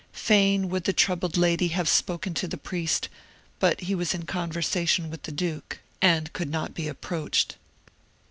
Fain 0.13 0.67
would 0.69 0.85
the 0.85 0.93
troubled 0.93 1.37
lady 1.37 1.67
have 1.67 1.87
spoken 1.87 2.33
to 2.33 2.47
the 2.47 2.57
priest, 2.57 3.07
but 3.59 3.81
he 3.81 3.93
was 3.93 4.15
in 4.15 4.25
conversation 4.25 5.11
with 5.11 5.21
the 5.21 5.31
Duke, 5.31 5.77
and 6.01 6.33
could 6.33 6.49
not 6.49 6.73
be 6.73 6.87
approached. 6.87 7.55